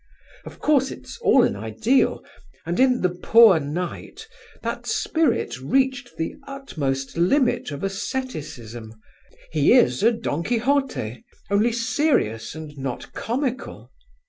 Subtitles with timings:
[0.45, 2.23] Of course it's all an ideal,
[2.65, 4.27] and in the 'poor knight'
[4.63, 8.95] that spirit reached the utmost limit of asceticism.
[9.51, 13.91] He is a Don Quixote, only serious and not comical.